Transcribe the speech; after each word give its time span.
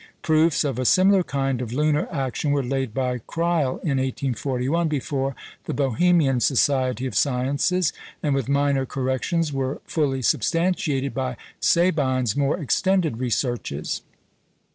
Proofs 0.23 0.63
of 0.63 0.79
a 0.79 0.83
similar 0.85 1.21
kind 1.23 1.61
of 1.61 1.73
lunar 1.73 2.07
action 2.11 2.49
were 2.49 2.63
laid 2.63 2.91
by 2.91 3.19
Kreil 3.19 3.73
in 3.83 3.99
1841 3.99 4.87
before 4.87 5.35
the 5.65 5.75
Bohemian 5.75 6.39
Society 6.39 7.05
of 7.05 7.13
Sciences, 7.13 7.93
and 8.23 8.33
with 8.33 8.49
minor 8.49 8.87
corrections 8.87 9.53
were 9.53 9.79
fully 9.85 10.23
substantiated 10.23 11.13
by 11.13 11.37
Sabine's 11.59 12.35
more 12.35 12.57
extended 12.57 13.19
researches. 13.19 14.01